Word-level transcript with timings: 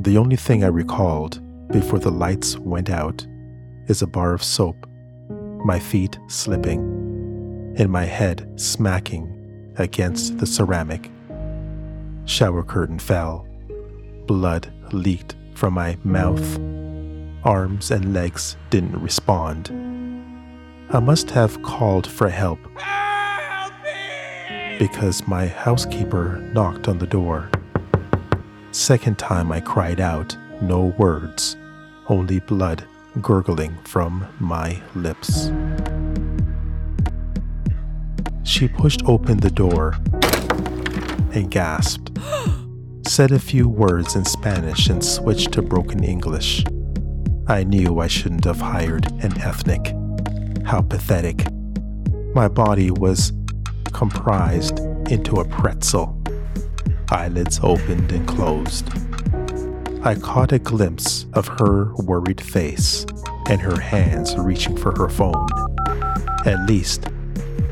The 0.00 0.16
only 0.16 0.36
thing 0.36 0.62
I 0.62 0.68
recalled 0.68 1.40
before 1.72 1.98
the 1.98 2.12
lights 2.12 2.56
went 2.56 2.88
out 2.88 3.26
is 3.88 4.00
a 4.00 4.06
bar 4.06 4.32
of 4.32 4.44
soap, 4.44 4.86
my 5.64 5.80
feet 5.80 6.20
slipping, 6.28 7.74
and 7.76 7.90
my 7.90 8.04
head 8.04 8.48
smacking 8.54 9.72
against 9.76 10.38
the 10.38 10.46
ceramic. 10.46 11.10
Shower 12.26 12.62
curtain 12.62 13.00
fell. 13.00 13.44
Blood 14.26 14.72
leaked 14.92 15.34
from 15.54 15.74
my 15.74 15.98
mouth. 16.04 16.58
Arms 17.44 17.90
and 17.90 18.14
legs 18.14 18.56
didn't 18.70 19.00
respond. 19.00 19.70
I 20.90 21.00
must 21.00 21.28
have 21.32 21.60
called 21.62 22.06
for 22.06 22.28
help 22.28 22.60
because 24.78 25.26
my 25.26 25.48
housekeeper 25.48 26.38
knocked 26.54 26.86
on 26.86 26.98
the 26.98 27.06
door. 27.06 27.50
Second 28.78 29.18
time 29.18 29.50
I 29.50 29.58
cried 29.60 29.98
out, 29.98 30.36
no 30.62 30.94
words, 30.98 31.56
only 32.08 32.38
blood 32.38 32.84
gurgling 33.20 33.76
from 33.82 34.24
my 34.38 34.80
lips. 34.94 35.50
She 38.44 38.68
pushed 38.68 39.02
open 39.04 39.38
the 39.38 39.50
door 39.52 39.96
and 41.34 41.50
gasped, 41.50 42.16
said 43.08 43.32
a 43.32 43.40
few 43.40 43.68
words 43.68 44.14
in 44.14 44.24
Spanish, 44.24 44.88
and 44.88 45.04
switched 45.04 45.52
to 45.54 45.60
broken 45.60 46.04
English. 46.04 46.64
I 47.48 47.64
knew 47.64 47.98
I 47.98 48.06
shouldn't 48.06 48.44
have 48.44 48.60
hired 48.60 49.10
an 49.24 49.36
ethnic. 49.40 49.92
How 50.64 50.82
pathetic. 50.82 51.48
My 52.32 52.46
body 52.46 52.92
was 52.92 53.32
comprised 53.92 54.78
into 55.10 55.40
a 55.40 55.44
pretzel. 55.44 56.17
Eyelids 57.10 57.58
opened 57.62 58.12
and 58.12 58.28
closed. 58.28 58.88
I 60.04 60.14
caught 60.14 60.52
a 60.52 60.58
glimpse 60.58 61.24
of 61.32 61.48
her 61.48 61.94
worried 61.96 62.40
face 62.40 63.06
and 63.48 63.60
her 63.60 63.80
hands 63.80 64.36
reaching 64.36 64.76
for 64.76 64.92
her 64.98 65.08
phone. 65.08 65.48
At 66.44 66.66
least, 66.66 67.08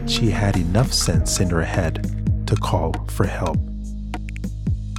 she 0.07 0.31
had 0.31 0.57
enough 0.57 0.93
sense 0.93 1.39
in 1.39 1.51
her 1.51 1.63
head 1.63 2.47
to 2.47 2.57
call 2.57 2.95
for 3.09 3.27
help. 3.27 3.59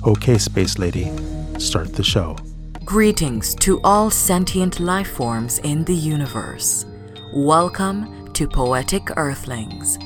Okay, 0.06 0.38
Space 0.38 0.78
Lady, 0.78 1.12
start 1.58 1.94
the 1.94 2.04
show. 2.04 2.38
Greetings 2.86 3.56
to 3.56 3.82
all 3.84 4.12
sentient 4.12 4.80
life 4.80 5.10
forms 5.10 5.58
in 5.60 5.84
the 5.86 5.96
universe. 5.96 6.86
Welcome 7.34 8.32
to 8.34 8.48
Poetic 8.48 9.10
Earthlings, 9.18 9.98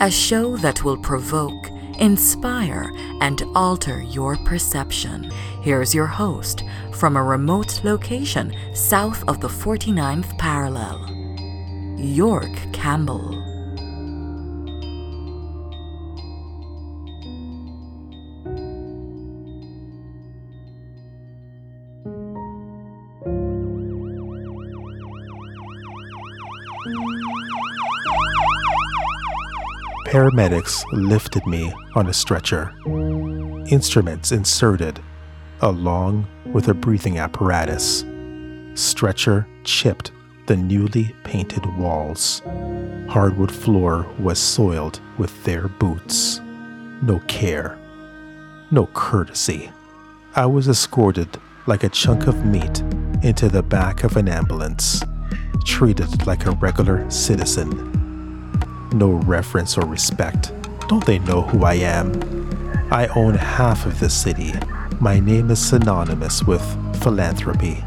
a 0.00 0.10
show 0.10 0.56
that 0.58 0.84
will 0.84 0.96
provoke, 0.96 1.66
inspire, 2.00 2.92
and 3.20 3.42
alter 3.54 4.02
your 4.02 4.36
perception. 4.38 5.30
Here's 5.62 5.94
your 5.94 6.06
host 6.06 6.64
from 6.92 7.16
a 7.16 7.22
remote 7.22 7.84
location 7.84 8.52
south 8.74 9.22
of 9.28 9.40
the 9.40 9.48
49th 9.48 10.36
parallel, 10.38 11.06
York 11.98 12.52
Campbell. 12.72 13.46
Mm. 26.86 27.39
Paramedics 30.06 30.82
lifted 30.92 31.46
me 31.46 31.72
on 31.94 32.08
a 32.08 32.12
stretcher, 32.12 32.72
instruments 33.68 34.32
inserted, 34.32 35.00
along 35.60 36.26
with 36.46 36.68
a 36.68 36.74
breathing 36.74 37.18
apparatus. 37.18 38.04
Stretcher 38.74 39.46
chipped 39.62 40.10
the 40.46 40.56
newly 40.56 41.14
painted 41.22 41.64
walls. 41.76 42.42
Hardwood 43.08 43.52
floor 43.52 44.06
was 44.18 44.38
soiled 44.38 45.00
with 45.18 45.44
their 45.44 45.68
boots. 45.68 46.40
No 47.02 47.20
care, 47.28 47.78
no 48.72 48.86
courtesy. 48.86 49.70
I 50.34 50.46
was 50.46 50.66
escorted 50.66 51.28
like 51.66 51.84
a 51.84 51.88
chunk 51.88 52.26
of 52.26 52.44
meat 52.44 52.80
into 53.22 53.48
the 53.48 53.62
back 53.62 54.02
of 54.02 54.16
an 54.16 54.28
ambulance, 54.28 55.02
treated 55.64 56.26
like 56.26 56.46
a 56.46 56.52
regular 56.52 57.08
citizen 57.10 57.99
no 58.92 59.10
reverence 59.10 59.78
or 59.78 59.86
respect. 59.86 60.52
Don't 60.88 61.04
they 61.04 61.18
know 61.20 61.42
who 61.42 61.64
I 61.64 61.74
am? 61.74 62.12
I 62.90 63.06
own 63.08 63.34
half 63.34 63.86
of 63.86 64.00
the 64.00 64.10
city. 64.10 64.52
My 65.00 65.20
name 65.20 65.50
is 65.50 65.64
synonymous 65.64 66.42
with 66.42 66.62
philanthropy. 67.02 67.84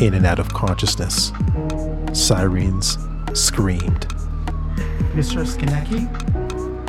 In 0.00 0.14
and 0.14 0.26
out 0.26 0.38
of 0.38 0.52
consciousness, 0.52 1.32
sirens 2.12 2.98
screamed. 3.32 4.08
Mr. 5.14 5.44
Skinecki? 5.46 6.06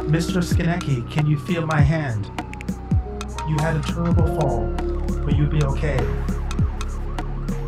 Mr. 0.09 0.43
Skinecki, 0.43 1.09
can 1.09 1.25
you 1.25 1.37
feel 1.37 1.65
my 1.65 1.79
hand? 1.79 2.25
You 3.47 3.55
had 3.59 3.77
a 3.77 3.81
terrible 3.81 4.27
fall, 4.39 4.65
but 5.23 5.37
you'll 5.37 5.49
be 5.49 5.63
okay. 5.63 5.97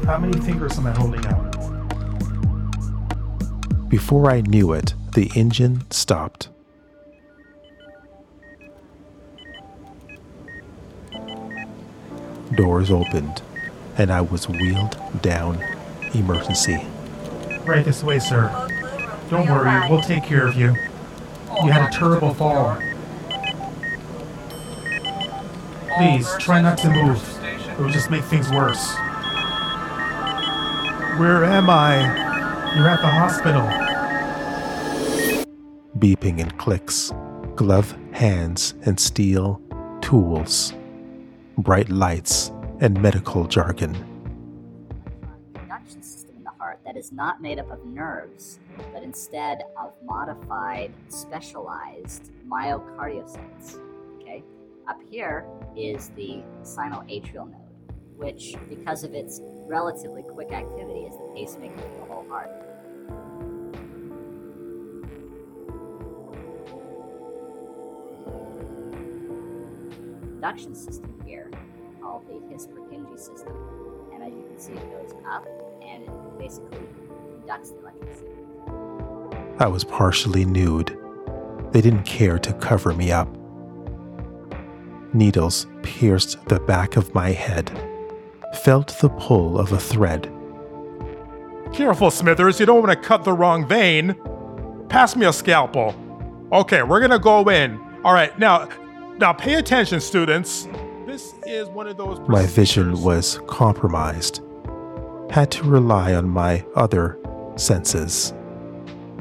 How 0.05 0.17
many 0.17 0.39
fingers 0.41 0.77
am 0.77 0.87
I 0.87 0.91
holding 0.91 1.25
out? 1.27 1.48
Before 3.89 4.29
I 4.29 4.41
knew 4.41 4.72
it, 4.72 4.94
the 5.16 5.31
engine 5.35 5.83
stopped. 5.89 6.50
Doors 12.55 12.91
opened, 12.91 13.41
and 13.97 14.11
I 14.11 14.22
was 14.22 14.47
wheeled 14.47 14.95
down 15.23 15.63
emergency. 16.13 16.85
Right 17.66 17.83
this 17.83 18.03
way, 18.03 18.19
sir. 18.19 18.50
Don't 19.31 19.50
worry, 19.50 19.89
we'll 19.89 20.01
take 20.01 20.23
care 20.23 20.45
of 20.45 20.56
you. 20.56 20.75
You 21.63 21.71
had 21.71 21.89
a 21.89 21.97
terrible 21.97 22.35
fall. 22.35 22.77
Please, 25.97 26.31
try 26.38 26.61
not 26.61 26.77
to 26.79 26.89
move. 26.91 27.44
It 27.44 27.79
will 27.79 27.89
just 27.89 28.11
make 28.11 28.23
things 28.25 28.51
worse. 28.51 28.94
Where 31.17 31.44
am 31.44 31.71
I? 31.71 32.28
You're 32.75 32.88
at 32.88 33.02
the 33.02 33.07
hospital. 33.07 33.62
Beeping 35.97 36.40
and 36.40 36.56
clicks, 36.59 37.12
glove 37.56 37.97
hands 38.12 38.75
and 38.85 39.00
steel 39.00 39.59
tools, 40.02 40.74
bright 41.57 41.90
lights 41.90 42.52
and 42.80 43.02
medical 43.02 43.47
jargon. 43.47 43.96
conduction 45.56 46.03
system 46.03 46.38
in 46.38 46.44
the 46.44 46.52
heart 46.52 46.80
that 46.85 46.96
is 46.96 47.12
not 47.12 47.41
made 47.41 47.57
up 47.57 47.72
of 47.72 47.84
nerves, 47.85 48.59
but 48.94 49.01
instead 49.01 49.63
of 49.75 49.94
modified, 50.06 50.91
specialized 51.07 52.31
myocardiocytes. 52.47 53.80
Okay, 54.22 54.44
up 54.88 55.01
here 55.09 55.44
is 55.75 56.09
the 56.09 56.44
sinoatrial 56.62 57.50
node, 57.50 57.96
which, 58.16 58.56
because 58.69 59.03
of 59.03 59.16
its 59.16 59.41
relatively 59.69 60.24
quick 60.24 60.52
activity, 60.52 61.02
is 61.02 61.16
the 61.16 61.31
pacemaker 61.35 61.75
of 61.75 62.00
the 62.00 62.06
whole 62.06 62.25
heart. 62.28 62.50
Conduction 70.22 70.74
system 70.74 71.22
here, 71.24 71.52
called 72.02 72.28
the 72.28 72.41
His-Purkinje 72.52 73.19
system, 73.19 73.53
and 74.13 74.24
as 74.24 74.34
you 74.34 74.44
can 74.47 74.59
see, 74.59 74.74
it 74.74 74.91
goes 74.91 75.13
up 75.30 75.46
and 75.86 76.03
it 76.03 76.40
basically 76.40 76.80
conducts 77.38 77.69
the 77.69 77.80
electricity. 77.80 78.31
I 79.59 79.68
was 79.68 79.84
partially 79.84 80.46
nude. 80.46 80.97
They 81.72 81.81
didn't 81.81 82.03
care 82.03 82.40
to 82.40 82.53
cover 82.53 82.94
me 82.94 83.12
up. 83.12 83.30
Needles 85.13 85.68
pierced 85.83 86.44
the 86.48 86.60
back 86.60 86.98
of 86.98 87.13
my 87.13 87.31
head. 87.31 87.88
Felt 88.54 88.88
the 89.00 89.10
pull 89.10 89.60
of 89.60 89.72
a 89.72 89.80
thread. 89.80 90.31
Careful, 91.74 92.10
Smithers, 92.10 92.60
you 92.60 92.66
don't 92.66 92.81
want 92.84 92.92
to 92.92 93.07
cut 93.07 93.24
the 93.24 93.34
wrong 93.34 93.68
vein. 93.68 94.16
Pass 94.90 95.16
me 95.16 95.25
a 95.25 95.34
scalpel. 95.34 95.96
Okay, 96.51 96.81
we're 96.81 97.00
gonna 97.00 97.19
go 97.19 97.48
in. 97.50 97.80
All 98.04 98.13
right, 98.13 98.38
now, 98.40 98.68
now 99.18 99.34
pay 99.34 99.56
attention, 99.56 100.01
students. 100.01 100.68
This 101.06 101.36
is 101.46 101.68
one 101.69 101.88
of 101.88 101.98
those. 101.98 102.19
My 102.28 102.46
vision 102.46 103.01
was 103.01 103.40
compromised. 103.48 104.42
Had 105.30 105.51
to 105.51 105.63
rely 105.63 106.16
on 106.16 106.28
my 106.28 106.66
other 106.75 107.19
senses. 107.56 108.34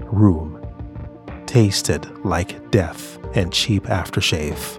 Room. 0.04 0.54
Tasted 1.44 2.24
like 2.24 2.70
death 2.70 3.18
and 3.34 3.52
cheap 3.52 3.84
aftershave. 3.84 4.78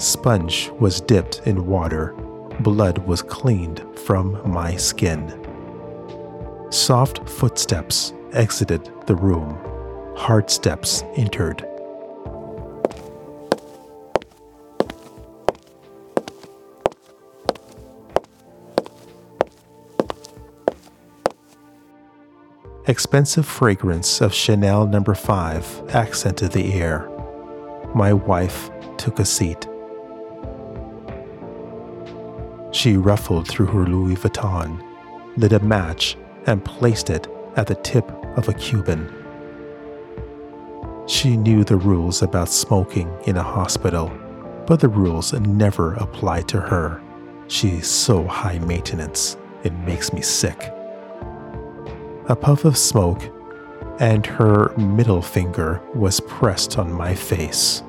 Sponge 0.00 0.70
was 0.80 1.00
dipped 1.02 1.42
in 1.44 1.66
water 1.66 2.14
blood 2.60 2.98
was 2.98 3.22
cleaned 3.22 3.84
from 3.98 4.50
my 4.50 4.76
skin. 4.76 5.38
Soft 6.70 7.28
footsteps 7.28 8.12
exited 8.32 8.90
the 9.06 9.14
room, 9.16 9.58
hard 10.16 10.50
steps 10.50 11.04
entered. 11.16 11.66
Expensive 22.88 23.46
fragrance 23.46 24.20
of 24.20 24.34
Chanel 24.34 24.86
number 24.86 25.12
no. 25.12 25.18
5 25.18 25.94
accented 25.94 26.52
the 26.52 26.74
air. 26.74 27.08
My 27.94 28.12
wife 28.12 28.70
took 28.96 29.18
a 29.18 29.24
seat. 29.24 29.68
She 32.82 32.96
ruffled 32.96 33.46
through 33.46 33.66
her 33.66 33.86
Louis 33.86 34.16
Vuitton, 34.16 34.82
lit 35.36 35.52
a 35.52 35.60
match, 35.60 36.16
and 36.46 36.64
placed 36.64 37.10
it 37.10 37.28
at 37.54 37.68
the 37.68 37.76
tip 37.76 38.10
of 38.36 38.48
a 38.48 38.54
Cuban. 38.54 39.08
She 41.06 41.36
knew 41.36 41.62
the 41.62 41.76
rules 41.76 42.22
about 42.22 42.48
smoking 42.48 43.08
in 43.24 43.36
a 43.36 43.42
hospital, 43.44 44.10
but 44.66 44.80
the 44.80 44.88
rules 44.88 45.32
never 45.32 45.94
applied 45.94 46.48
to 46.48 46.60
her. 46.60 47.00
She's 47.46 47.86
so 47.86 48.24
high 48.24 48.58
maintenance, 48.58 49.36
it 49.62 49.72
makes 49.86 50.12
me 50.12 50.20
sick. 50.20 50.60
A 52.28 52.34
puff 52.34 52.64
of 52.64 52.76
smoke, 52.76 53.22
and 54.00 54.26
her 54.26 54.76
middle 54.76 55.22
finger 55.22 55.80
was 55.94 56.18
pressed 56.18 56.78
on 56.78 56.92
my 56.92 57.14
face. 57.14 57.84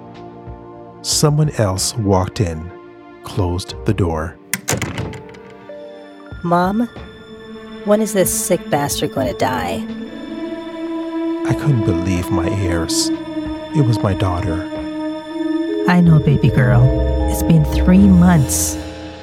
Someone 1.01 1.49
else 1.57 1.97
walked 1.97 2.41
in, 2.41 2.71
closed 3.23 3.73
the 3.87 3.93
door. 3.95 4.37
Mom, 6.43 6.87
when 7.85 8.01
is 8.01 8.13
this 8.13 8.33
sick 8.33 8.69
bastard 8.69 9.13
going 9.13 9.27
to 9.27 9.37
die? 9.37 9.85
I 11.45 11.53
couldn't 11.53 11.85
believe 11.85 12.29
my 12.31 12.49
ears. 12.61 13.09
It 13.75 13.85
was 13.85 13.99
my 13.99 14.13
daughter. 14.13 14.69
I 15.87 15.99
know, 15.99 16.19
baby 16.19 16.49
girl. 16.49 16.83
It's 17.29 17.43
been 17.43 17.65
three 17.65 18.07
months. 18.07 18.77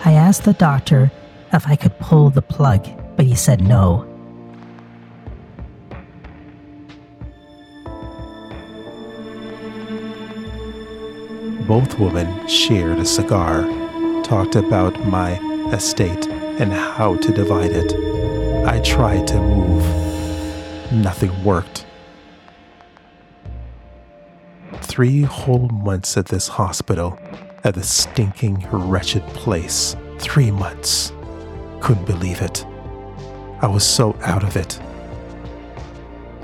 I 0.04 0.12
asked 0.12 0.44
the 0.44 0.52
doctor 0.54 1.10
if 1.52 1.66
I 1.66 1.76
could 1.76 1.98
pull 1.98 2.30
the 2.30 2.42
plug, 2.42 2.86
but 3.16 3.26
he 3.26 3.34
said 3.34 3.62
no. 3.62 4.06
Both 11.66 11.98
women 11.98 12.48
shared 12.48 12.98
a 12.98 13.04
cigar, 13.04 13.62
talked 14.30 14.54
about 14.54 14.96
my 15.06 15.40
estate 15.74 16.28
and 16.28 16.72
how 16.72 17.16
to 17.16 17.32
divide 17.32 17.72
it. 17.72 17.92
I 18.64 18.78
tried 18.78 19.26
to 19.26 19.40
move. 19.40 19.82
Nothing 20.92 21.42
worked. 21.42 21.84
Three 24.82 25.22
whole 25.22 25.68
months 25.70 26.16
at 26.16 26.26
this 26.26 26.46
hospital, 26.46 27.18
at 27.64 27.74
this 27.74 27.90
stinking, 27.90 28.64
wretched 28.70 29.26
place. 29.30 29.96
Three 30.20 30.52
months. 30.52 31.12
Couldn't 31.80 32.06
believe 32.06 32.40
it. 32.40 32.64
I 33.60 33.66
was 33.66 33.84
so 33.84 34.16
out 34.20 34.44
of 34.44 34.56
it. 34.56 34.78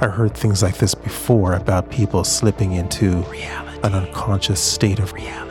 I 0.00 0.08
heard 0.08 0.34
things 0.34 0.60
like 0.60 0.78
this 0.78 0.96
before 0.96 1.52
about 1.52 1.88
people 1.88 2.24
slipping 2.24 2.72
into 2.72 3.18
reality. 3.30 3.78
an 3.84 3.94
unconscious 3.94 4.60
state 4.60 4.98
of 4.98 5.12
reality. 5.12 5.45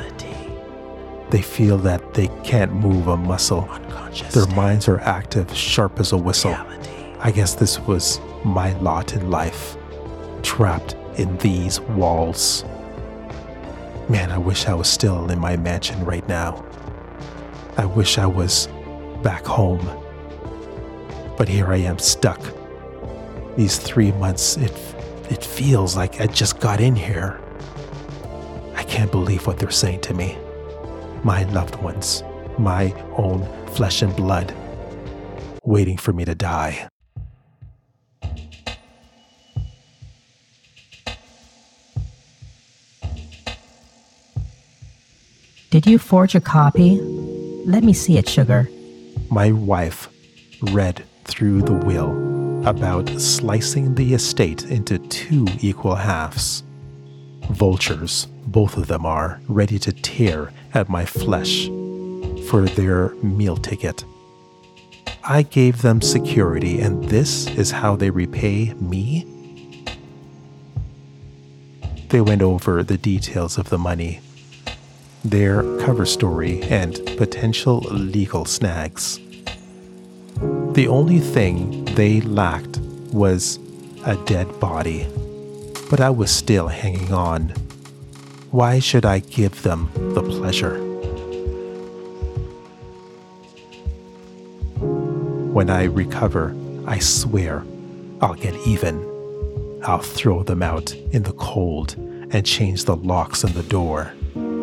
They 1.29 1.41
feel 1.41 1.77
that 1.79 2.13
they 2.13 2.27
can't 2.43 2.73
move 2.73 3.07
a 3.07 3.17
muscle. 3.17 3.69
Their 4.31 4.47
minds 4.47 4.87
are 4.87 4.99
active, 4.99 5.53
sharp 5.53 5.99
as 5.99 6.11
a 6.11 6.17
whistle. 6.17 6.51
Reality. 6.51 7.15
I 7.19 7.31
guess 7.31 7.55
this 7.55 7.79
was 7.79 8.19
my 8.43 8.77
lot 8.79 9.13
in 9.13 9.31
life, 9.31 9.77
trapped 10.43 10.95
in 11.15 11.37
these 11.37 11.79
walls. 11.81 12.63
Man, 14.07 14.31
I 14.31 14.37
wish 14.37 14.67
I 14.67 14.73
was 14.75 14.87
still 14.87 15.31
in 15.31 15.39
my 15.39 15.57
mansion 15.57 16.05
right 16.05 16.27
now. 16.27 16.63
I 17.77 17.85
wish 17.85 18.17
I 18.17 18.27
was 18.27 18.67
back 19.23 19.45
home. 19.45 19.89
But 21.37 21.49
here 21.49 21.67
I 21.73 21.77
am 21.77 21.97
stuck. 21.97 22.39
These 23.57 23.79
three 23.79 24.11
months, 24.13 24.57
it, 24.57 24.71
it 25.29 25.43
feels 25.43 25.97
like 25.97 26.21
I 26.21 26.27
just 26.27 26.59
got 26.59 26.79
in 26.79 26.95
here. 26.95 27.41
I 28.75 28.83
can't 28.83 29.11
believe 29.11 29.47
what 29.47 29.57
they're 29.57 29.71
saying 29.71 30.01
to 30.01 30.13
me. 30.13 30.37
My 31.25 31.41
loved 31.45 31.81
ones, 31.81 32.23
my 32.59 32.93
own 33.17 33.41
flesh 33.69 34.03
and 34.03 34.15
blood, 34.15 34.53
waiting 35.63 35.97
for 35.97 36.13
me 36.13 36.23
to 36.23 36.35
die. 36.35 36.87
Did 45.71 45.87
you 45.87 45.97
forge 45.97 46.35
a 46.35 46.39
copy? 46.39 46.99
Let 47.65 47.83
me 47.83 47.93
see 47.93 48.19
it, 48.19 48.29
Sugar. 48.29 48.69
My 49.31 49.51
wife 49.51 50.07
read 50.61 51.03
through 51.23 51.63
the 51.63 51.73
will 51.73 52.11
about 52.67 53.09
slicing 53.19 53.95
the 53.95 54.13
estate 54.13 54.65
into 54.65 54.99
two 54.99 55.47
equal 55.59 55.95
halves. 55.95 56.61
Vultures, 57.49 58.27
both 58.47 58.77
of 58.77 58.87
them 58.87 59.05
are, 59.05 59.39
ready 59.47 59.79
to 59.79 59.91
tear 59.91 60.51
at 60.73 60.89
my 60.89 61.05
flesh 61.05 61.67
for 62.49 62.65
their 62.65 63.09
meal 63.15 63.57
ticket. 63.57 64.03
I 65.23 65.41
gave 65.41 65.81
them 65.81 66.01
security, 66.01 66.79
and 66.81 67.03
this 67.05 67.47
is 67.47 67.71
how 67.71 67.95
they 67.95 68.09
repay 68.09 68.73
me? 68.75 69.25
They 72.09 72.21
went 72.21 72.41
over 72.41 72.83
the 72.83 72.97
details 72.97 73.57
of 73.57 73.69
the 73.69 73.77
money 73.77 74.21
their 75.25 75.63
cover 75.79 76.05
story, 76.05 76.61
and 76.63 76.93
potential 77.17 77.79
legal 77.89 78.45
snags. 78.45 79.19
The 80.73 80.87
only 80.87 81.19
thing 81.19 81.85
they 81.95 82.21
lacked 82.21 82.77
was 83.11 83.57
a 84.05 84.15
dead 84.25 84.59
body, 84.59 85.07
but 85.89 85.99
I 85.99 86.09
was 86.09 86.31
still 86.31 86.67
hanging 86.67 87.13
on. 87.13 87.49
Why 88.51 88.79
should 88.79 89.05
I 89.05 89.19
give 89.19 89.63
them 89.63 89.89
the 90.13 90.23
pleasure? 90.23 90.79
When 95.53 95.69
I 95.69 95.83
recover, 95.83 96.55
I 96.85 96.99
swear 96.99 97.63
I'll 98.21 98.35
get 98.35 98.55
even. 98.67 99.03
I'll 99.83 99.99
throw 99.99 100.43
them 100.43 100.63
out 100.63 100.93
in 101.11 101.23
the 101.23 101.33
cold 101.33 101.95
and 101.97 102.45
change 102.45 102.85
the 102.85 102.95
locks 102.95 103.43
on 103.43 103.53
the 103.53 103.63
door 103.63 104.11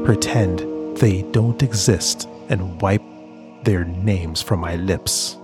pretend 0.04 0.96
they 0.98 1.22
don't 1.30 1.62
exist, 1.62 2.28
and 2.48 2.80
wipe 2.82 3.02
their 3.64 3.84
names 3.84 4.42
from 4.42 4.60
my 4.60 4.76
lips. 4.76 5.36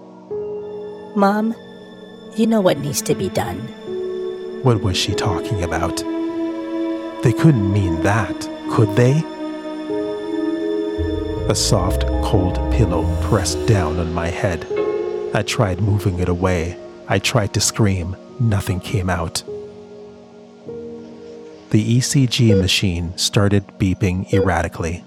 Mom, 1.14 1.54
you 2.36 2.46
know 2.46 2.60
what 2.60 2.78
needs 2.78 3.00
to 3.02 3.14
be 3.14 3.28
done. 3.30 3.60
What 4.62 4.82
was 4.82 4.96
she 4.96 5.14
talking 5.14 5.62
about? 5.62 5.96
They 7.22 7.32
couldn't 7.32 7.72
mean 7.72 8.02
that, 8.02 8.40
could 8.70 8.94
they? 8.96 9.22
A 11.48 11.54
soft, 11.54 12.06
cold 12.24 12.56
pillow 12.72 13.04
pressed 13.22 13.66
down 13.66 13.98
on 13.98 14.12
my 14.12 14.28
head. 14.28 14.66
I 15.34 15.42
tried 15.42 15.80
moving 15.80 16.18
it 16.18 16.28
away. 16.28 16.78
I 17.08 17.18
tried 17.18 17.54
to 17.54 17.60
scream. 17.60 18.16
Nothing 18.40 18.80
came 18.80 19.08
out 19.08 19.42
the 21.70 21.98
ECG 21.98 22.58
machine 22.58 23.16
started 23.18 23.66
beeping 23.78 24.32
erratically. 24.32 25.04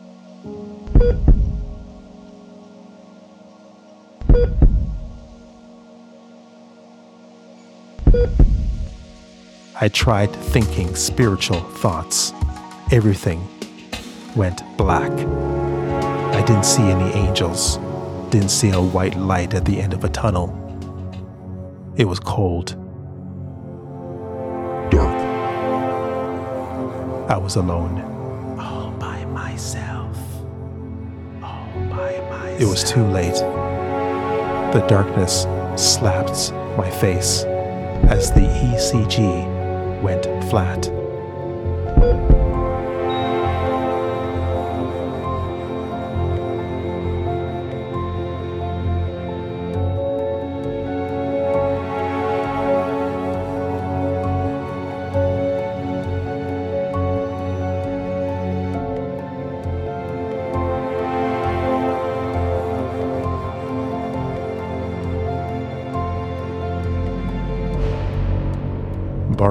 I 9.83 9.87
tried 9.87 10.31
thinking 10.31 10.93
spiritual 10.93 11.59
thoughts. 11.59 12.33
Everything 12.91 13.43
went 14.35 14.61
black. 14.77 15.11
I 15.11 16.45
didn't 16.45 16.65
see 16.65 16.83
any 16.83 17.11
angels, 17.13 17.77
didn't 18.29 18.49
see 18.49 18.69
a 18.69 18.79
white 18.79 19.17
light 19.17 19.55
at 19.55 19.65
the 19.65 19.81
end 19.81 19.93
of 19.93 20.03
a 20.03 20.09
tunnel. 20.09 20.55
It 21.97 22.05
was 22.05 22.19
cold. 22.19 22.75
Dark. 24.91 25.19
I 27.31 27.37
was 27.37 27.55
alone. 27.55 28.01
All 28.59 28.91
by 28.91 29.25
myself. 29.25 30.15
All 31.41 31.73
by 31.89 32.19
myself. 32.29 32.61
It 32.61 32.65
was 32.65 32.83
too 32.83 33.03
late. 33.07 33.33
The 34.73 34.85
darkness 34.87 35.47
slapped 35.75 36.51
my 36.77 36.91
face 36.91 37.45
as 38.11 38.31
the 38.31 38.41
ECG 38.41 39.50
went 40.01 40.25
flat. 40.49 40.89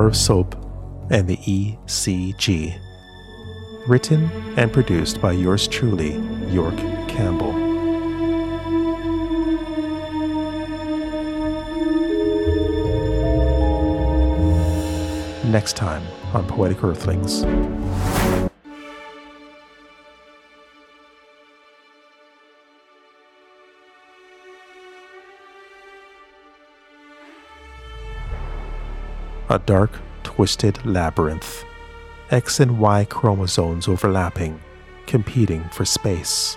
Bar 0.01 0.07
of 0.07 0.17
soap, 0.17 0.55
and 1.11 1.29
the 1.29 1.37
ECG. 1.37 2.81
Written 3.87 4.31
and 4.57 4.73
produced 4.73 5.21
by 5.21 5.33
yours 5.33 5.69
truly, 5.69 6.15
York 6.51 6.77
Campbell. 7.07 7.53
Next 15.51 15.77
time 15.77 16.03
on 16.33 16.47
Poetic 16.47 16.83
Earthlings. 16.83 17.45
A 29.51 29.59
dark, 29.59 29.91
twisted 30.23 30.87
labyrinth. 30.87 31.65
X 32.31 32.61
and 32.61 32.79
Y 32.79 33.05
chromosomes 33.07 33.89
overlapping, 33.89 34.61
competing 35.09 35.65
for 35.73 35.85
space. 35.85 36.57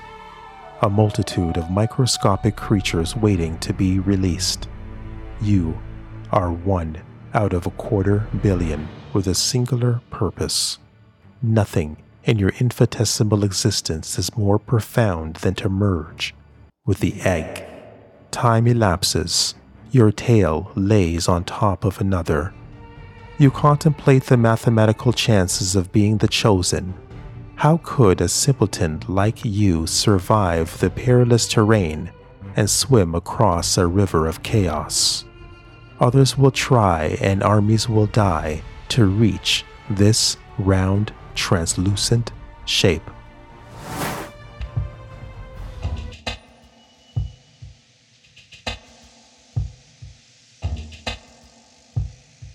A 0.84 0.90
multitude 0.92 1.58
of 1.58 1.72
microscopic 1.72 2.56
creatures 2.56 3.16
waiting 3.16 3.58
to 3.62 3.74
be 3.74 3.98
released. 3.98 4.70
You 5.42 5.76
are 6.32 6.52
one 6.52 7.02
out 7.34 7.54
of 7.54 7.66
a 7.66 7.72
quarter 7.72 8.28
billion 8.44 8.88
with 9.12 9.26
a 9.26 9.34
singular 9.34 10.02
purpose. 10.12 10.78
Nothing 11.42 11.98
in 12.26 12.38
your 12.38 12.54
infinitesimal 12.60 13.44
existence 13.44 14.20
is 14.20 14.38
more 14.38 14.60
profound 14.60 15.38
than 15.38 15.56
to 15.56 15.68
merge 15.68 16.36
with 16.86 17.00
the 17.00 17.20
egg. 17.22 17.66
Time 18.30 18.68
elapses. 18.68 19.56
Your 19.90 20.12
tail 20.12 20.72
lays 20.76 21.28
on 21.28 21.44
top 21.44 21.86
of 21.86 22.00
another. 22.00 22.54
You 23.40 23.50
contemplate 23.50 24.26
the 24.26 24.38
mathematical 24.38 25.12
chances 25.12 25.76
of 25.76 25.92
being 25.92 26.18
the 26.18 26.28
chosen. 26.28 26.94
How 27.56 27.80
could 27.84 28.22
a 28.22 28.28
simpleton 28.28 29.02
like 29.08 29.44
you 29.44 29.88
survive 29.88 30.80
the 30.80 30.90
perilous 30.90 31.48
terrain 31.48 32.12
and 32.56 32.70
swim 32.70 33.16
across 33.16 33.78
a 33.78 33.88
river 33.88 34.28
of 34.28 34.44
chaos? 34.44 35.26
Others 36.00 36.38
will 36.38 36.52
try 36.52 37.18
and 37.22 37.42
armies 37.42 37.90
will 37.90 38.08
die 38.08 38.62
to 38.90 39.06
reach 39.06 39.66
this 39.90 40.38
round, 40.60 41.12
translucent 41.34 42.32
shape. 42.66 43.10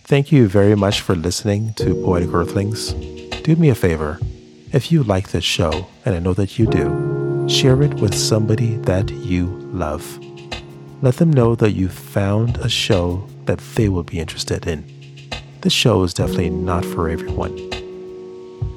Thank 0.09 0.33
you 0.33 0.49
very 0.49 0.75
much 0.75 1.03
for 1.03 1.15
listening 1.15 1.75
to 1.75 1.95
Poetic 2.03 2.33
Earthlings. 2.33 2.95
Do 3.45 3.55
me 3.57 3.69
a 3.69 3.75
favor. 3.75 4.19
If 4.73 4.91
you 4.91 5.03
like 5.03 5.29
this 5.29 5.45
show, 5.45 5.87
and 6.07 6.15
I 6.15 6.19
know 6.19 6.33
that 6.33 6.59
you 6.59 6.65
do, 6.65 7.47
share 7.47 7.83
it 7.83 7.93
with 7.93 8.15
somebody 8.15 8.77
that 8.77 9.11
you 9.11 9.49
love. 9.71 10.19
Let 11.03 11.17
them 11.17 11.31
know 11.31 11.55
that 11.57 11.73
you 11.73 11.91
found 11.91 12.57
a 12.57 12.71
show 12.71 13.29
that 13.45 13.59
they 13.75 13.91
will 13.91 14.03
be 14.03 14.19
interested 14.19 14.67
in. 14.67 14.83
This 15.61 15.75
show 15.75 16.03
is 16.05 16.15
definitely 16.15 16.49
not 16.49 16.87
for 16.87 17.11
everyone. 17.11 17.59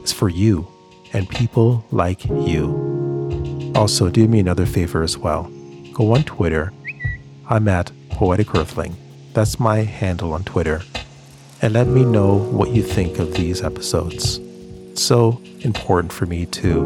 It's 0.02 0.12
for 0.12 0.28
you 0.28 0.68
and 1.14 1.30
people 1.30 1.86
like 1.92 2.26
you. 2.26 3.72
Also, 3.74 4.10
do 4.10 4.28
me 4.28 4.42
another 4.42 4.66
favor 4.66 5.02
as 5.02 5.18
well. 5.18 5.44
Go 5.94 6.14
on 6.14 6.26
Twitter. 6.26 6.74
I'm 7.48 7.70
at 7.70 7.90
Poetic 8.10 8.54
Earthling. 8.54 8.98
That's 9.32 9.62
my 9.62 9.78
handle 9.78 10.34
on 10.34 10.44
Twitter. 10.44 10.82
And 11.64 11.74
let 11.74 11.86
me 11.86 12.04
know 12.04 12.38
what 12.38 12.72
you 12.72 12.82
think 12.82 13.20
of 13.20 13.36
these 13.36 13.62
episodes. 13.62 14.40
So 14.96 15.40
important 15.60 16.12
for 16.12 16.26
me 16.26 16.48
to 16.48 16.84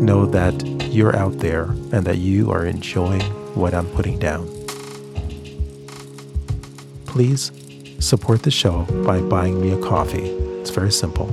know 0.00 0.26
that 0.26 0.66
you're 0.90 1.14
out 1.14 1.38
there 1.38 1.66
and 1.92 2.04
that 2.04 2.18
you 2.18 2.50
are 2.50 2.66
enjoying 2.66 3.22
what 3.54 3.72
I'm 3.72 3.86
putting 3.90 4.18
down. 4.18 4.48
Please 7.04 7.52
support 8.00 8.42
the 8.42 8.50
show 8.50 8.82
by 9.04 9.20
buying 9.20 9.60
me 9.60 9.70
a 9.70 9.80
coffee. 9.80 10.28
It's 10.60 10.70
very 10.70 10.90
simple. 10.90 11.32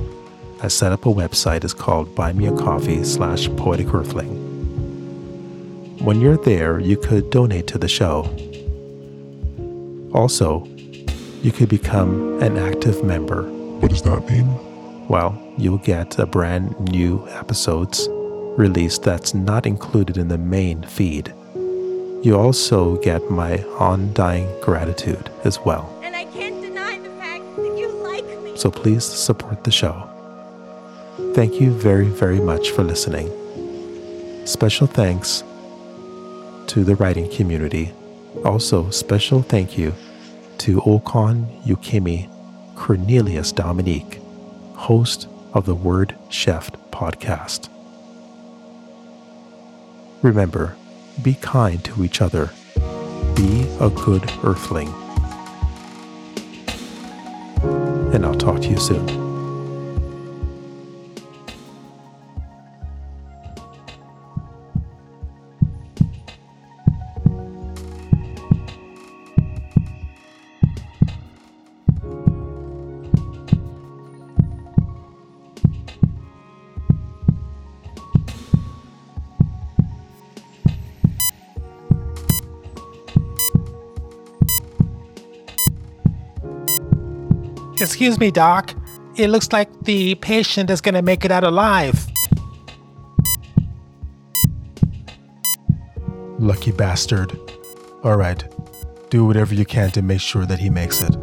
I 0.62 0.68
set 0.68 0.92
up 0.92 1.04
a 1.04 1.08
website. 1.08 1.64
It's 1.64 1.74
called 1.74 2.14
Buy 2.14 2.32
Me 2.32 2.46
a 2.46 2.56
Coffee 2.56 3.02
slash 3.02 3.48
Poetic 3.56 3.92
Earthling. 3.92 4.40
When 5.98 6.20
you're 6.20 6.36
there, 6.36 6.78
you 6.78 6.96
could 6.96 7.30
donate 7.30 7.66
to 7.66 7.78
the 7.78 7.88
show. 7.88 8.30
Also, 10.14 10.66
you 11.44 11.52
could 11.52 11.68
become 11.68 12.42
an 12.42 12.56
active 12.56 13.04
member. 13.04 13.42
What 13.80 13.90
does 13.90 14.00
that 14.02 14.26
mean? 14.30 14.48
Well, 15.08 15.38
you'll 15.58 15.76
get 15.76 16.18
a 16.18 16.24
brand 16.24 16.80
new 16.88 17.28
episodes 17.28 18.08
released 18.56 19.02
that's 19.02 19.34
not 19.34 19.66
included 19.66 20.16
in 20.16 20.28
the 20.28 20.38
main 20.38 20.82
feed. 20.84 21.34
You 22.22 22.38
also 22.38 22.96
get 23.02 23.30
my 23.30 23.62
undying 23.78 24.48
gratitude 24.62 25.28
as 25.44 25.60
well. 25.60 25.94
And 26.02 26.16
I 26.16 26.24
can't 26.24 26.62
deny 26.62 26.98
the 26.98 27.10
fact 27.10 27.44
that 27.56 27.76
you 27.78 27.88
like 27.88 28.24
me. 28.42 28.56
So 28.56 28.70
please 28.70 29.04
support 29.04 29.64
the 29.64 29.70
show. 29.70 30.08
Thank 31.34 31.60
you 31.60 31.72
very, 31.72 32.08
very 32.08 32.40
much 32.40 32.70
for 32.70 32.82
listening. 32.82 33.28
Special 34.46 34.86
thanks 34.86 35.44
to 36.68 36.84
the 36.84 36.96
writing 36.96 37.30
community. 37.30 37.92
Also, 38.46 38.88
special 38.88 39.42
thank 39.42 39.76
you 39.76 39.92
to 40.58 40.80
Okon 40.80 41.62
Yukimi 41.64 42.28
Cornelius 42.76 43.52
Dominique, 43.52 44.20
host 44.74 45.28
of 45.52 45.66
the 45.66 45.74
Word 45.74 46.16
Chef 46.28 46.70
podcast. 46.90 47.68
Remember, 50.22 50.76
be 51.22 51.34
kind 51.34 51.84
to 51.84 52.04
each 52.04 52.20
other. 52.20 52.50
Be 53.36 53.66
a 53.80 53.90
good 53.90 54.30
earthling. 54.42 54.88
And 58.12 58.24
I'll 58.24 58.34
talk 58.34 58.60
to 58.62 58.68
you 58.68 58.78
soon. 58.78 59.23
Excuse 87.84 88.18
me, 88.18 88.30
Doc. 88.30 88.74
It 89.16 89.28
looks 89.28 89.52
like 89.52 89.68
the 89.82 90.14
patient 90.16 90.70
is 90.70 90.80
going 90.80 90.94
to 90.94 91.02
make 91.02 91.24
it 91.24 91.30
out 91.30 91.44
alive. 91.44 92.06
Lucky 96.38 96.72
bastard. 96.72 97.38
All 98.02 98.16
right. 98.16 98.42
Do 99.10 99.26
whatever 99.26 99.54
you 99.54 99.64
can 99.64 99.90
to 99.92 100.02
make 100.02 100.20
sure 100.20 100.46
that 100.46 100.58
he 100.58 100.70
makes 100.70 101.02
it. 101.02 101.14